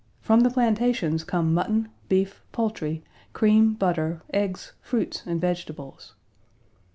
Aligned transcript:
From 0.19 0.39
the 0.39 0.49
plantations 0.49 1.23
come 1.23 1.53
mutton, 1.53 1.89
beef, 2.09 2.41
poultry, 2.53 3.03
cream, 3.33 3.75
butter, 3.75 4.23
eggs, 4.33 4.73
fruits, 4.81 5.21
and 5.27 5.39
vegetables. 5.39 6.15